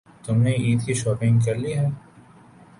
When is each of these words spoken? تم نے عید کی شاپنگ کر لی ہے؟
تم 0.23 0.37
نے 0.41 0.53
عید 0.63 0.79
کی 0.85 0.93
شاپنگ 0.93 1.39
کر 1.45 1.55
لی 1.55 1.73
ہے؟ 1.77 1.87